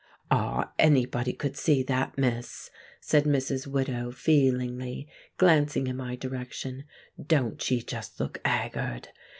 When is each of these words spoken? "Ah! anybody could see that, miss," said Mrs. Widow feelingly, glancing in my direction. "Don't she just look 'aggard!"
"Ah! 0.31 0.71
anybody 0.79 1.31
could 1.31 1.55
see 1.55 1.83
that, 1.83 2.17
miss," 2.17 2.71
said 2.99 3.25
Mrs. 3.25 3.67
Widow 3.67 4.09
feelingly, 4.11 5.07
glancing 5.37 5.85
in 5.85 5.95
my 5.97 6.15
direction. 6.15 6.85
"Don't 7.23 7.61
she 7.61 7.83
just 7.83 8.19
look 8.19 8.39
'aggard!" 8.43 9.09